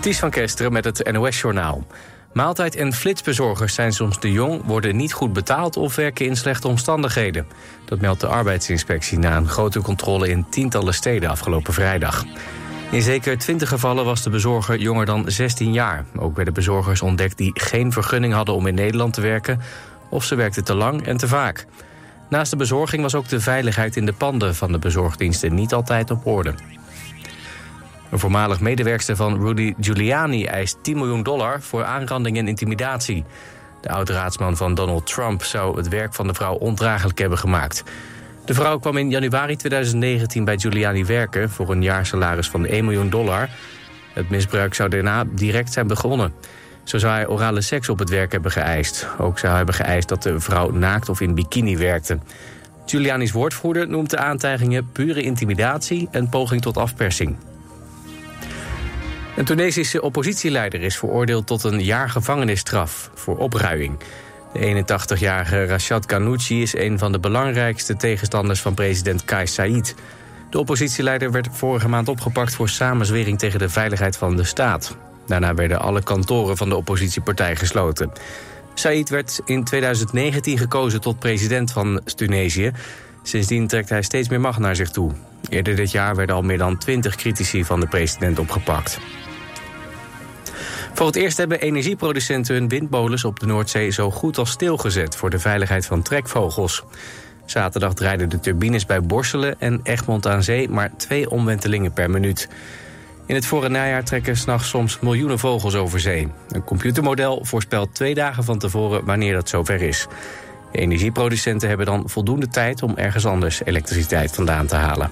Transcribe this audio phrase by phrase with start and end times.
[0.00, 1.86] Ties van Kesteren met het NOS-journaal.
[2.32, 6.68] Maaltijd- en flitsbezorgers zijn soms te jong, worden niet goed betaald of werken in slechte
[6.68, 7.46] omstandigheden.
[7.84, 12.24] Dat meldt de arbeidsinspectie na een grote controle in tientallen steden afgelopen vrijdag.
[12.90, 16.04] In zeker 20 gevallen was de bezorger jonger dan 16 jaar.
[16.16, 19.60] Ook werden bezorgers ontdekt die geen vergunning hadden om in Nederland te werken...
[20.10, 21.66] of ze werkten te lang en te vaak.
[22.28, 26.10] Naast de bezorging was ook de veiligheid in de panden van de bezorgdiensten niet altijd
[26.10, 26.54] op orde.
[28.10, 33.24] Een voormalig medewerkster van Rudy Giuliani eist 10 miljoen dollar voor aanranding en intimidatie.
[33.80, 37.84] De oud-raadsman van Donald Trump zou het werk van de vrouw ondraaglijk hebben gemaakt.
[38.44, 43.10] De vrouw kwam in januari 2019 bij Giuliani werken voor een jaarsalaris van 1 miljoen
[43.10, 43.48] dollar.
[44.12, 46.32] Het misbruik zou daarna direct zijn begonnen.
[46.84, 49.08] Zo zou hij orale seks op het werk hebben geëist.
[49.18, 52.18] Ook zou hij hebben geëist dat de vrouw naakt of in bikini werkte.
[52.86, 57.36] Giuliani's woordvoerder noemt de aantijgingen pure intimidatie en poging tot afpersing.
[59.36, 63.98] Een Tunesische oppositieleider is veroordeeld tot een jaar gevangenisstraf voor opruiing.
[64.52, 69.94] De 81-jarige Rashad Ghanouchi is een van de belangrijkste tegenstanders van president Kais Said.
[70.50, 74.96] De oppositieleider werd vorige maand opgepakt voor samenzwering tegen de veiligheid van de staat.
[75.26, 78.12] Daarna werden alle kantoren van de oppositiepartij gesloten.
[78.74, 82.72] Said werd in 2019 gekozen tot president van Tunesië.
[83.22, 85.12] Sindsdien trekt hij steeds meer macht naar zich toe.
[85.48, 88.98] Eerder dit jaar werden al meer dan 20 critici van de president opgepakt.
[90.92, 95.30] Voor het eerst hebben energieproducenten hun windmolens op de Noordzee zo goed als stilgezet voor
[95.30, 96.84] de veiligheid van trekvogels.
[97.44, 102.48] Zaterdag draaiden de turbines bij Borselen en Egmond aan Zee maar twee omwentelingen per minuut.
[103.26, 106.28] In het voor- najaar trekken s'nachts soms miljoenen vogels over zee.
[106.48, 110.06] Een computermodel voorspelt twee dagen van tevoren wanneer dat zover is.
[110.72, 115.10] Energieproducenten hebben dan voldoende tijd om ergens anders elektriciteit vandaan te halen.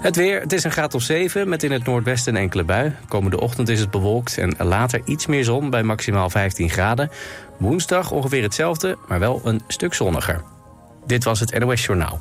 [0.00, 2.92] Het weer, het is een graad of 7 met in het noordwesten een enkele bui.
[3.08, 7.10] Komende ochtend is het bewolkt en later iets meer zon bij maximaal 15 graden.
[7.56, 10.42] Woensdag ongeveer hetzelfde, maar wel een stuk zonniger.
[11.06, 12.20] Dit was het NOS Journaal.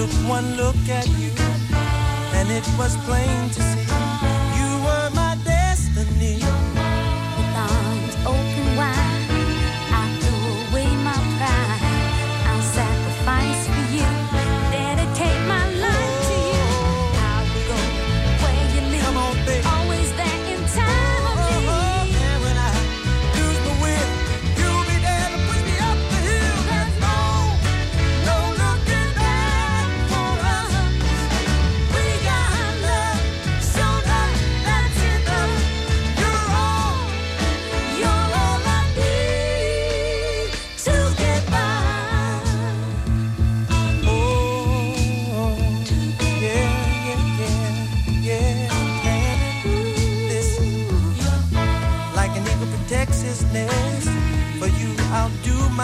[0.00, 1.30] Took one look at you,
[2.32, 3.99] and it was plain to see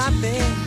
[0.06, 0.66] saber.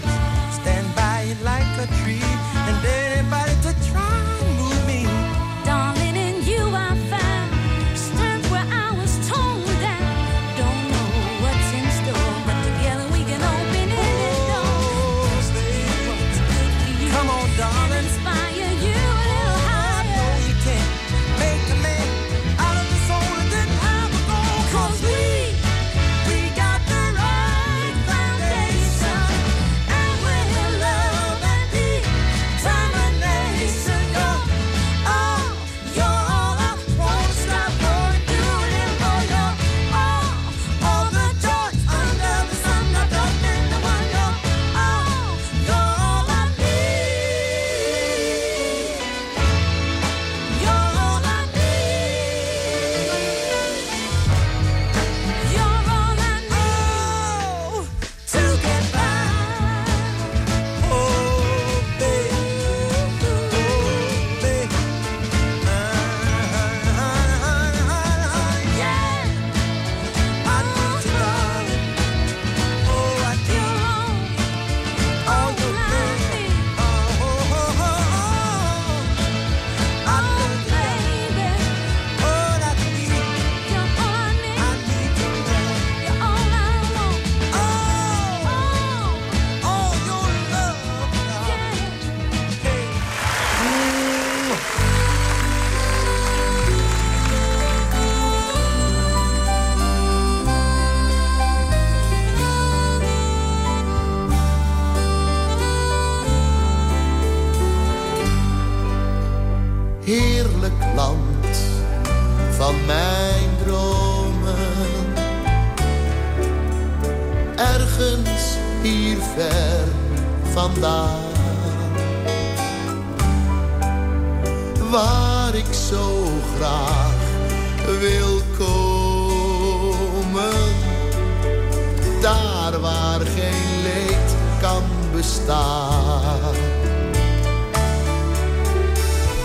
[134.62, 134.84] kan
[135.14, 136.56] bestaan.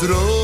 [0.01, 0.44] Droom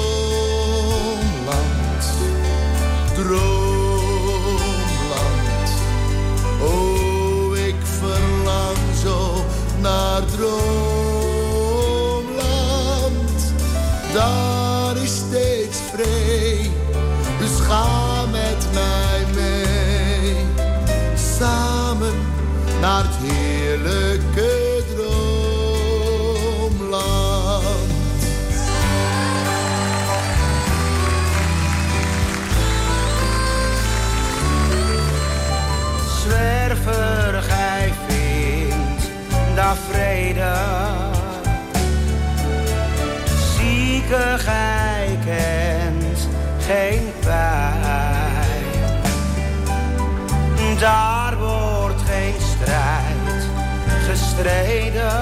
[44.10, 44.44] gelukkig,
[45.24, 46.28] kent
[46.66, 47.88] geen pijn.
[50.78, 53.44] Daar wordt geen strijd
[54.08, 55.12] gestreden.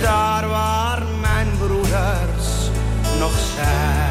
[0.00, 2.70] Daar waar mijn broeders
[3.18, 4.03] nog zijn.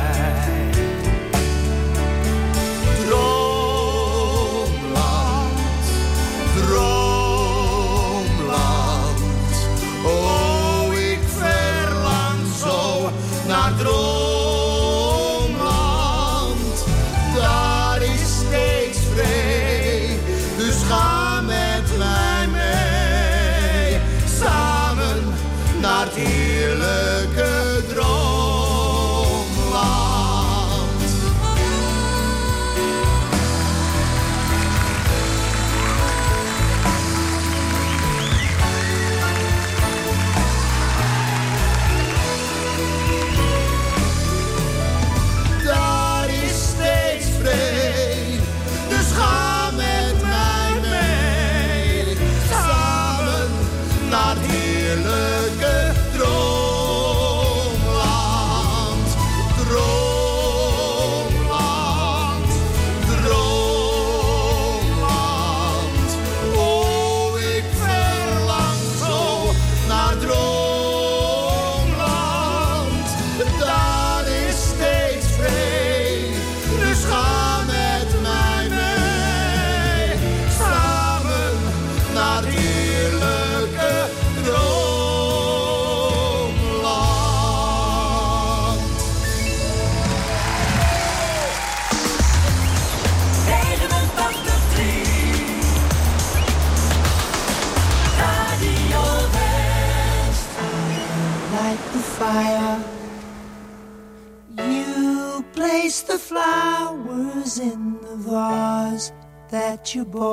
[109.96, 110.33] you, boy.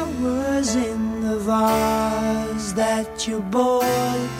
[0.00, 4.30] Flowers in the vase that you bought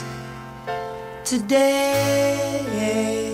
[1.24, 3.29] today.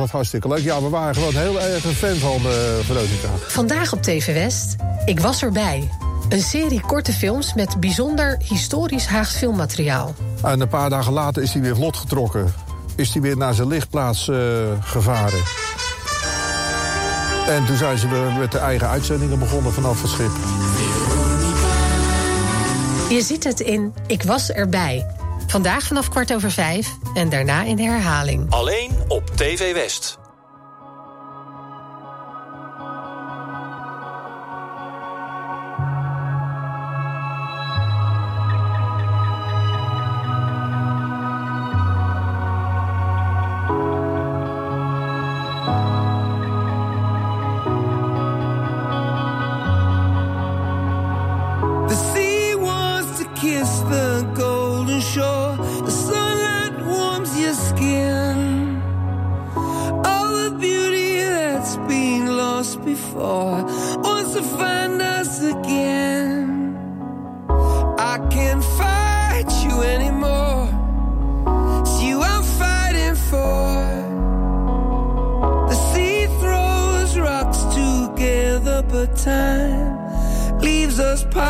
[0.00, 0.64] Altijd hartstikke leuk.
[0.64, 2.52] Ja, we waren gewoon heel erg een fan van eh
[2.82, 3.28] Veronica.
[3.48, 5.90] Vandaag op TV West, ik was erbij.
[6.28, 10.14] Een serie korte films met bijzonder historisch Haags filmmateriaal.
[10.42, 12.54] En een paar dagen later is hij weer vlot getrokken.
[12.96, 14.36] Is hij weer naar zijn lichtplaats eh,
[14.80, 15.40] gevaren.
[17.48, 20.30] En toen zijn ze weer met de eigen uitzendingen begonnen vanaf het schip.
[23.10, 25.06] Je ziet het in Ik was erbij.
[25.46, 28.50] Vandaag vanaf kwart over vijf en daarna in de herhaling.
[28.50, 30.19] Alleen op TV West.
[81.00, 81.49] Jesus' power.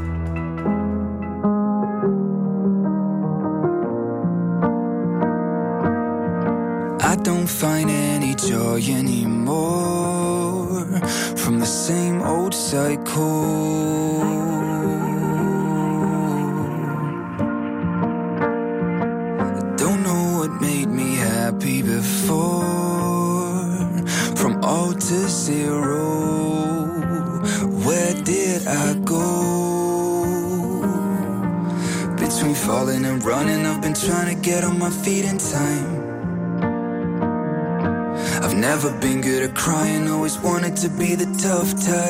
[41.01, 42.00] be the tough guy.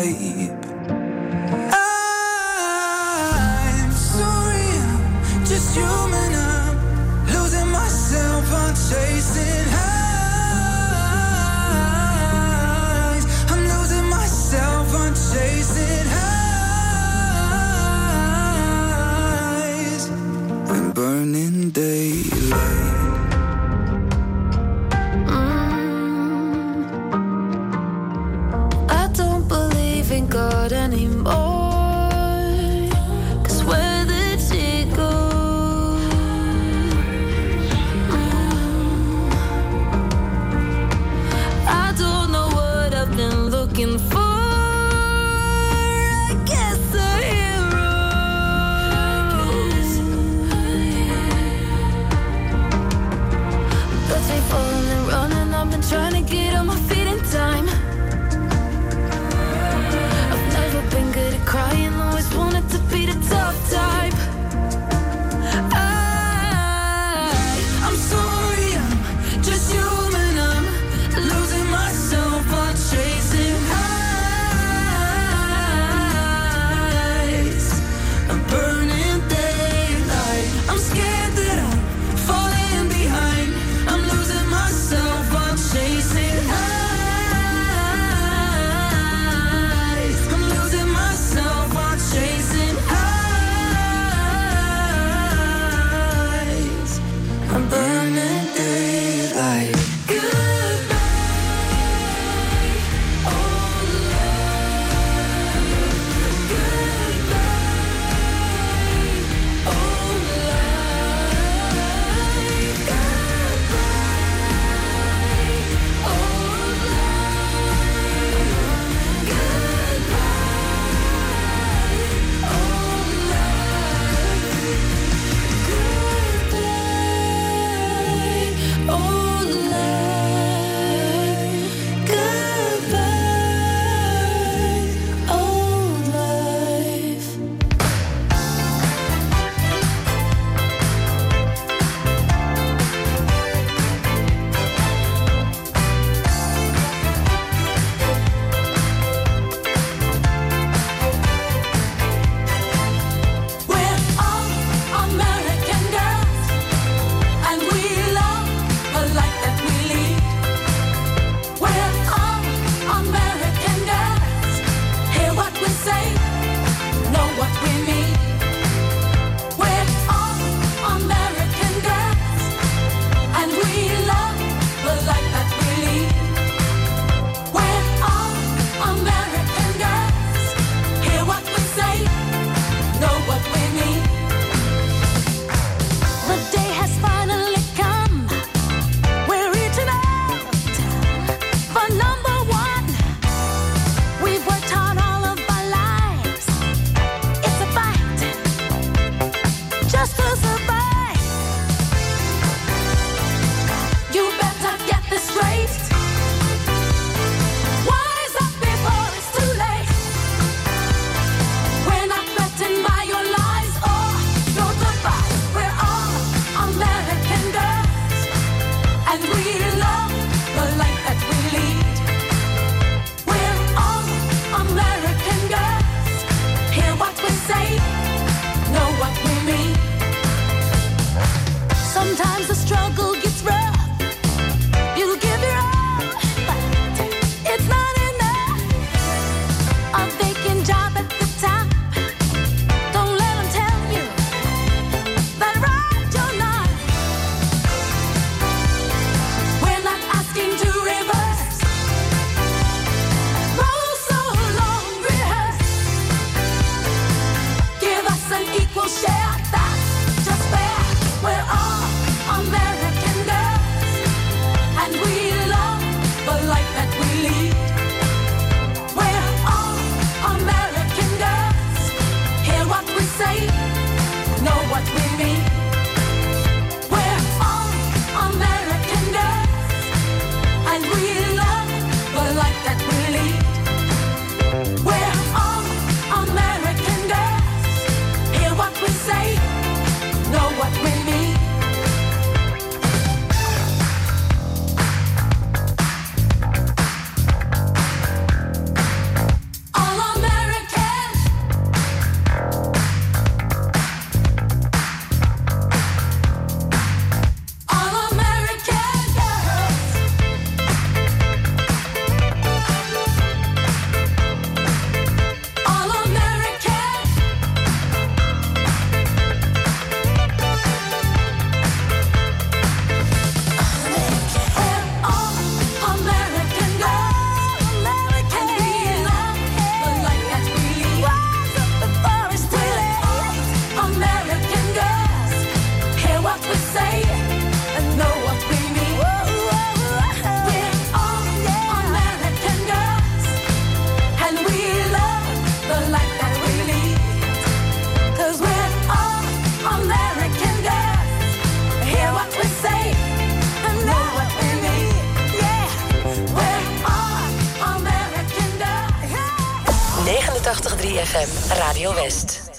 [361.02, 362.50] FM Radio West.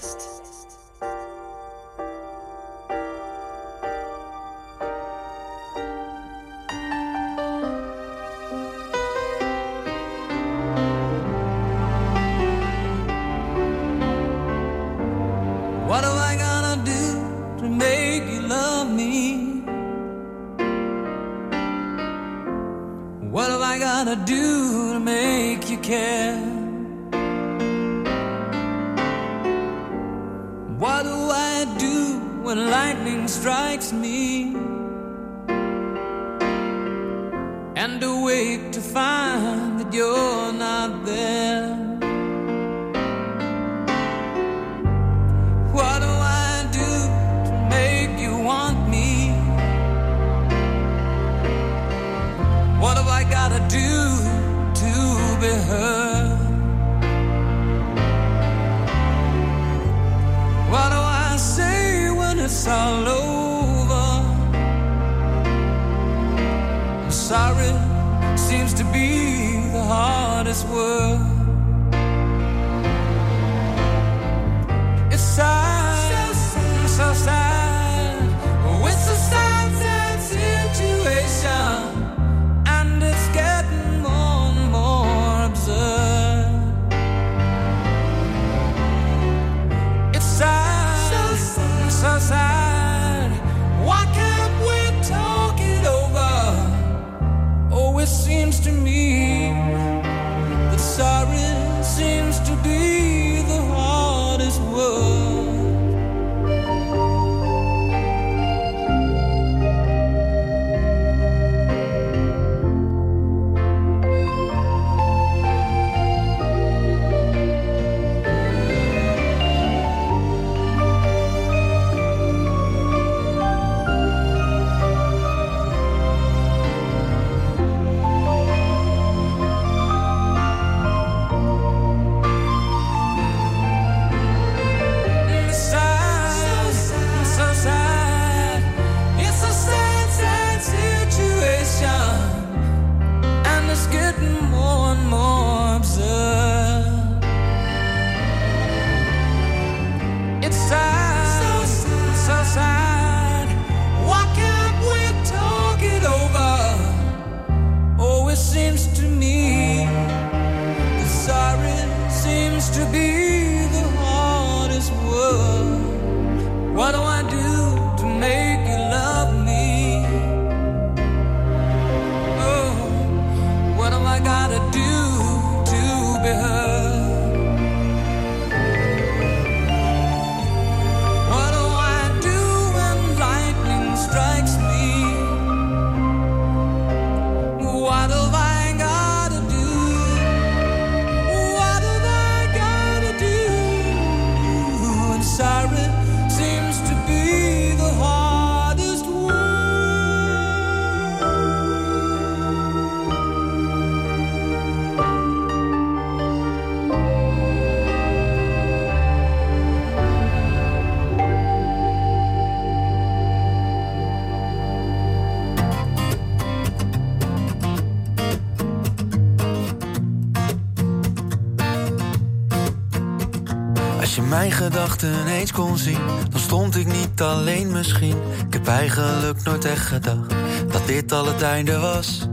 [224.03, 225.99] Als je mijn gedachten eens kon zien,
[226.31, 228.17] dan stond ik niet alleen misschien.
[228.47, 230.35] Ik heb eigenlijk nooit echt gedacht
[230.73, 232.29] dat dit al het einde was.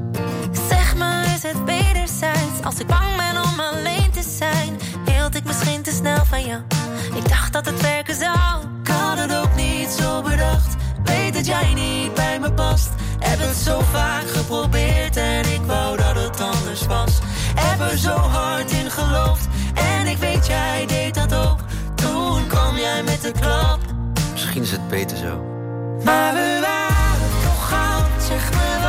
[0.70, 2.64] Zeg maar, is het wederzijds?
[2.64, 6.62] Als ik bang ben om alleen te zijn, hield ik misschien te snel van jou.
[7.16, 8.64] Ik dacht dat het werken zou.
[8.84, 10.76] Ik had het ook niet zo bedacht.
[11.04, 12.90] Weet dat jij niet bij me past.
[13.20, 17.20] Heb het zo vaak geprobeerd en ik wou dat het anders was.
[17.56, 21.19] Heb er zo hard in geloofd en ik weet jij deed
[22.50, 23.80] Kom jij met de klap.
[24.32, 25.43] Misschien is het beter zo.
[26.04, 28.89] Maar we waren toch goud, zeg maar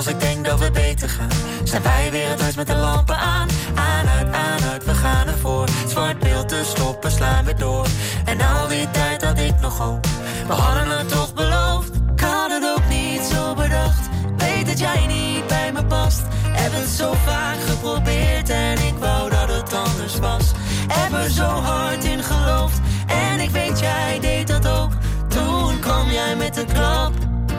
[0.00, 1.28] als ik denk dat we beter gaan.
[1.64, 3.48] Zijn wij weer het huis met de lampen aan.
[3.74, 5.68] Aan, uit, aan, uit, we gaan ervoor.
[5.86, 7.86] Zwart beeld te stoppen, slaan we door.
[8.24, 10.06] En al die tijd had ik nog hoop.
[10.46, 11.94] We hadden het toch beloofd.
[12.14, 14.08] Ik had het ook niet zo bedacht.
[14.36, 16.22] Weet dat jij niet bij me past.
[16.48, 20.52] Heb het zo vaak geprobeerd en ik wou dat het anders was.
[20.92, 22.80] Heb er zo hard in geloofd.
[23.06, 24.92] En ik weet, jij deed dat ook.
[25.28, 27.12] Toen kwam jij met de klap.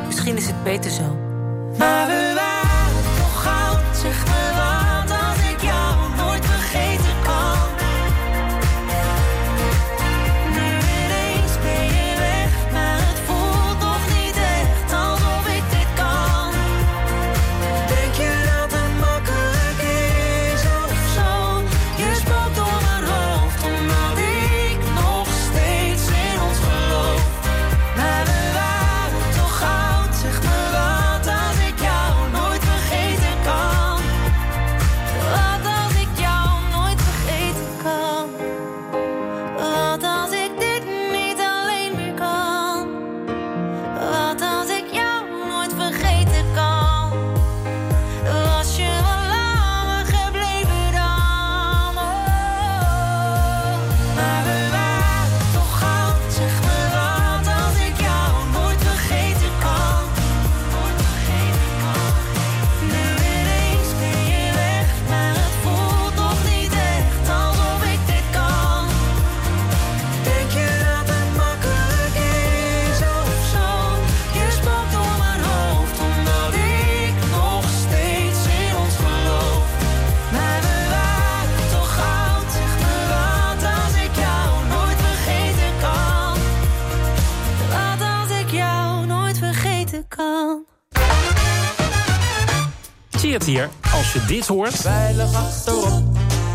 [0.05, 1.30] Misschien is het beter zo.
[1.78, 2.50] Maar
[94.32, 94.75] dit hoort...
[94.75, 96.03] Veilig achterop,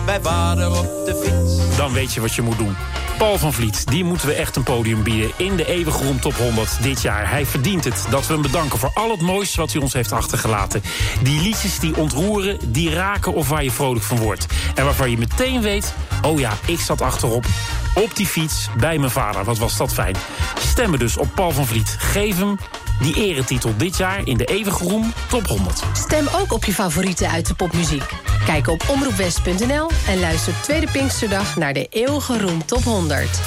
[0.06, 1.76] bij vader op de fiets.
[1.76, 2.76] Dan weet je wat je moet doen.
[3.18, 6.34] Paul van Vliet, die moeten we echt een podium bieden in de eeuwige rond top
[6.34, 7.30] 100 dit jaar.
[7.30, 10.12] Hij verdient het dat we hem bedanken voor al het moois wat hij ons heeft
[10.12, 10.82] achtergelaten.
[11.22, 14.46] Die liedjes die ontroeren, die raken of waar je vrolijk van wordt.
[14.74, 17.44] En waarvan je meteen weet, oh ja, ik zat achterop
[17.94, 19.44] op die fiets bij mijn vader.
[19.44, 20.16] Wat was dat fijn.
[20.58, 21.96] Stemmen dus op Paul van Vliet.
[21.98, 22.58] Geef hem
[23.00, 25.82] die eretitel dit jaar in de eeuwige roem top 100.
[25.92, 28.10] Stem ook op je favorieten uit de popmuziek.
[28.46, 33.40] Kijk op omroepwest.nl en luister tweede Pinksterdag naar de eeuwige roem top 100.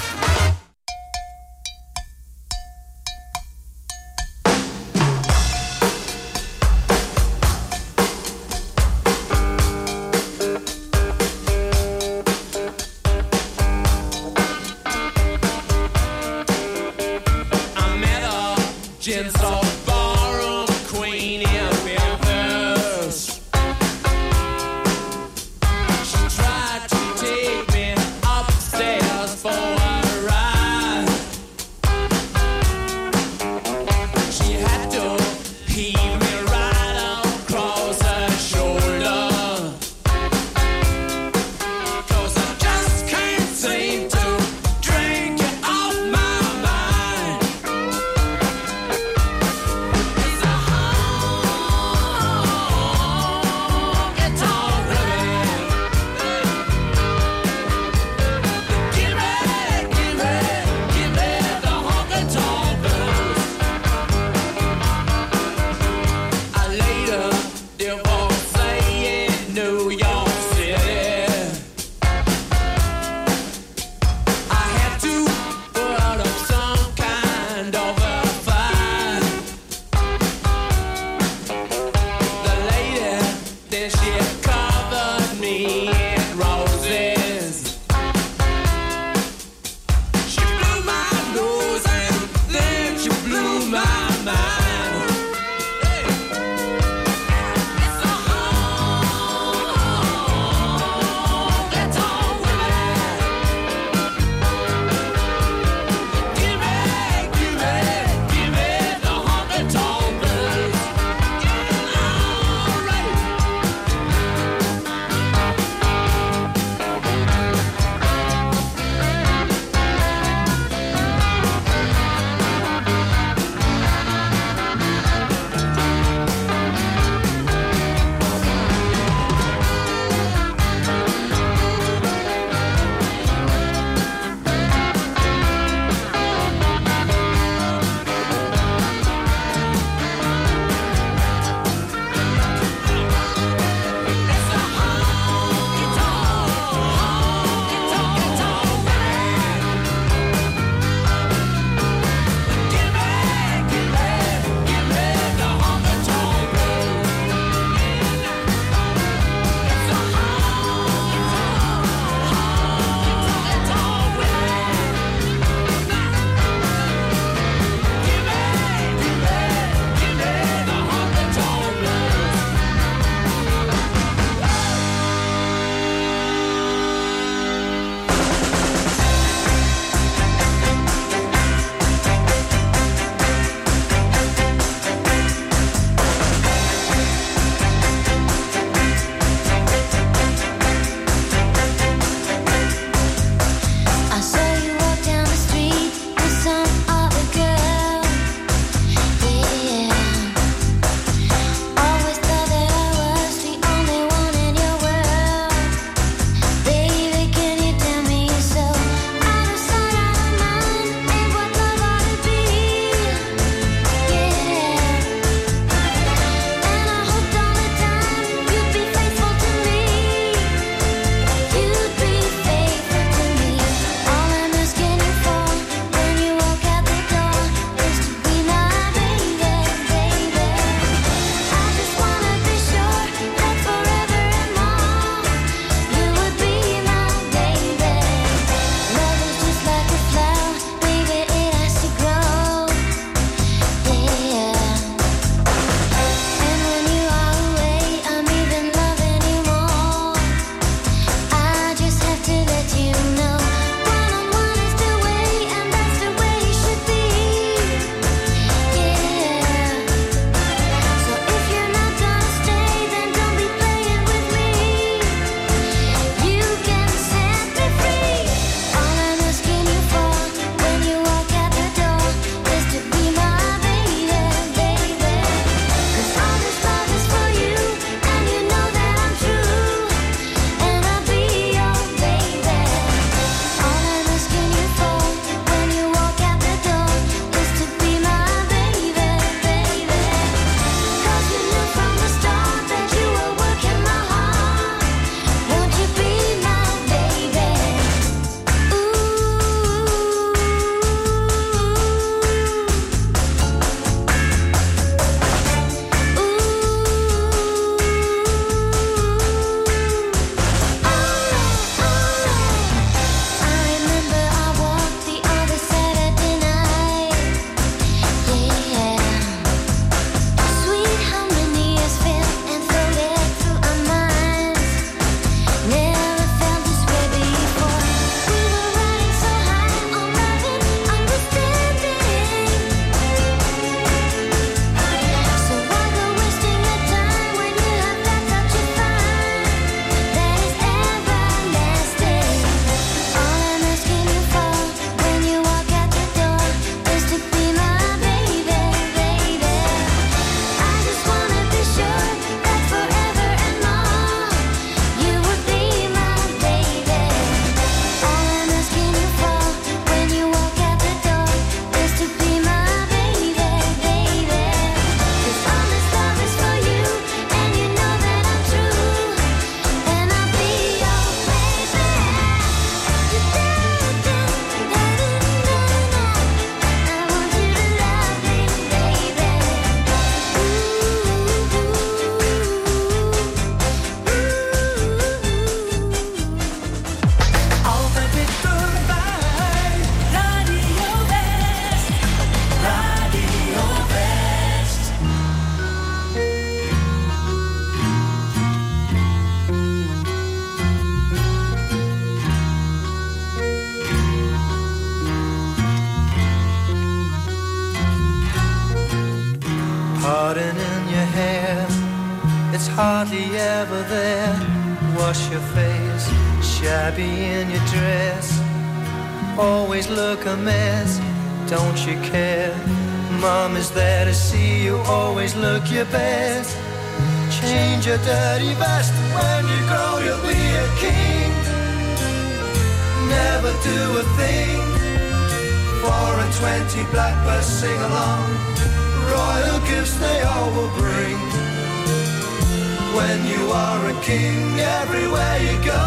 [443.00, 445.86] When you are a king, everywhere you go,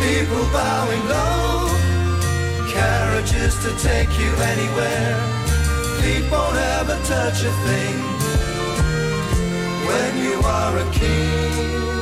[0.00, 1.68] people bowing low.
[2.72, 5.14] Carriages to take you anywhere.
[6.00, 7.98] Feet won't ever touch a thing.
[9.88, 12.01] When you are a king.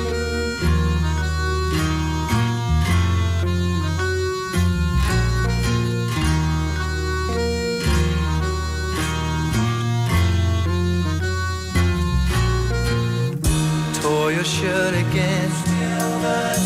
[14.11, 15.51] Tore your shirt again,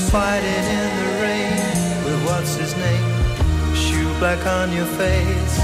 [0.08, 3.08] fighting in the rain with what's his name?
[3.76, 5.54] Shoe black on your face.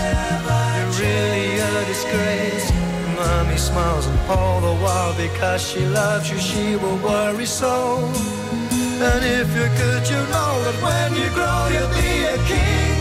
[0.76, 2.70] You're really a disgrace.
[3.16, 7.96] Mommy smiles and all the while because she loves you, she will worry so.
[9.08, 13.00] And if you're good, you know that when you grow, you'll be a king.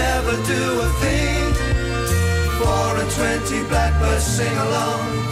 [0.00, 1.46] Never do a thing.
[2.58, 5.25] Four and twenty blackbirds sing along.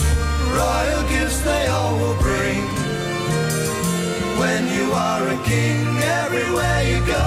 [0.54, 2.62] Royal gifts they all will bring.
[4.38, 5.84] When you are a king,
[6.22, 7.26] everywhere you go,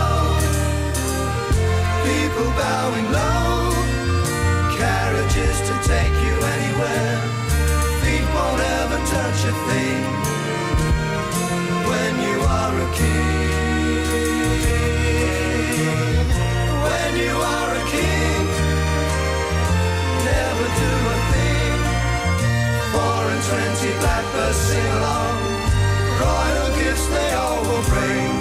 [2.08, 3.72] people bowing low,
[4.80, 7.18] carriages to take you anywhere.
[8.02, 10.04] Feet won't ever touch a thing.
[11.92, 13.50] When you are a king,
[16.88, 18.40] when you are a king,
[20.30, 21.47] never do a thing.
[23.38, 25.38] And twenty blackbirds sing along.
[26.20, 28.34] Royal gifts they all will bring.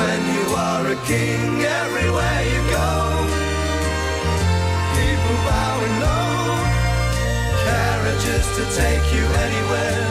[0.00, 2.90] When you are a king, everywhere you go,
[4.96, 6.56] people bowing low.
[7.68, 10.06] Carriages to take you anywhere.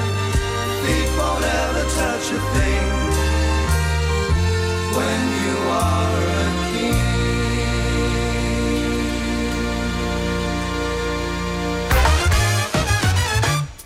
[0.85, 3.06] Feet won't ever touch a thing.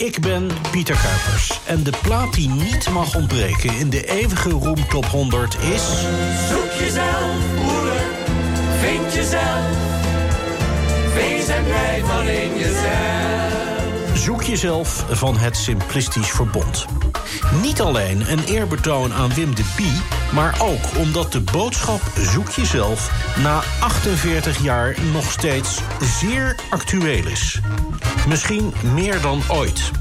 [0.02, 4.88] Ik ben Pieter Kuipers en de plaat die niet mag ontbreken in de eeuwige Roem
[4.90, 5.84] Top 100 is...
[6.50, 8.02] Zoek jezelf, broeder,
[8.80, 9.66] vind jezelf.
[11.14, 13.61] Wees en blij van in jezelf.
[14.22, 16.86] Zoek jezelf van het Simplistisch Verbond.
[17.62, 20.02] Niet alleen een eerbetoon aan Wim de Bie,
[20.34, 23.12] maar ook omdat de boodschap Zoek jezelf
[23.44, 25.80] na 48 jaar nog steeds
[26.20, 27.60] zeer actueel is.
[28.28, 29.92] Misschien meer dan ooit.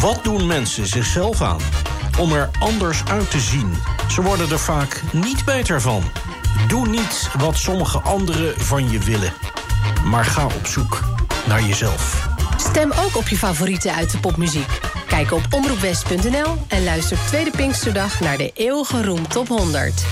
[0.00, 1.60] Wat doen mensen zichzelf aan
[2.18, 3.74] om er anders uit te zien?
[4.08, 6.02] Ze worden er vaak niet beter van.
[6.68, 9.32] Doe niet wat sommige anderen van je willen,
[10.04, 11.00] maar ga op zoek
[11.46, 12.33] naar jezelf.
[12.56, 14.80] Stem ook op je favorieten uit de popmuziek.
[15.06, 20.04] Kijk op omroepwest.nl en luister tweede Pinksterdag naar de eeuwige Roem Top 100.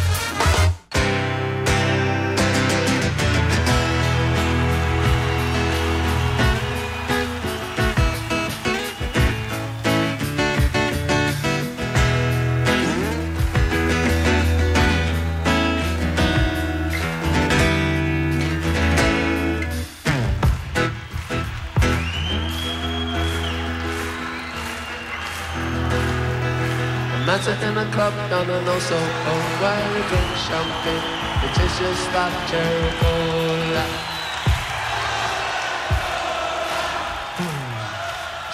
[28.03, 31.07] Club down in Oso, oh, where we drink champagne.
[31.45, 33.87] It just like cherry cola.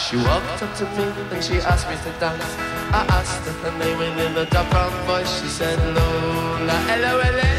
[0.04, 2.50] She walked up to me and she asked me to dance.
[2.92, 5.78] I asked her her name and in a dark brown voice she said.
[5.96, 7.50] L-O-L-A.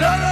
[0.00, 0.31] Lola, Lola,